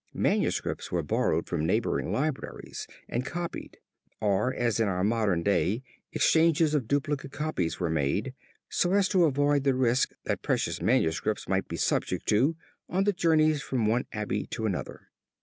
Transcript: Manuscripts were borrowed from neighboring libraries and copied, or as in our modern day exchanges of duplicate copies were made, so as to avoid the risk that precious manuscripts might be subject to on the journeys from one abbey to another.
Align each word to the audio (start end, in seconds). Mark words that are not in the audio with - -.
Manuscripts 0.15 0.91
were 0.91 1.03
borrowed 1.03 1.45
from 1.45 1.63
neighboring 1.63 2.11
libraries 2.11 2.87
and 3.07 3.23
copied, 3.23 3.77
or 4.19 4.51
as 4.51 4.79
in 4.79 4.87
our 4.87 5.03
modern 5.03 5.43
day 5.43 5.83
exchanges 6.11 6.73
of 6.73 6.87
duplicate 6.87 7.31
copies 7.31 7.79
were 7.79 7.87
made, 7.91 8.33
so 8.67 8.93
as 8.93 9.07
to 9.09 9.25
avoid 9.25 9.63
the 9.63 9.75
risk 9.75 10.13
that 10.23 10.41
precious 10.41 10.81
manuscripts 10.81 11.47
might 11.47 11.67
be 11.67 11.77
subject 11.77 12.25
to 12.29 12.55
on 12.89 13.03
the 13.03 13.13
journeys 13.13 13.61
from 13.61 13.85
one 13.85 14.07
abbey 14.11 14.47
to 14.47 14.65
another. 14.65 15.07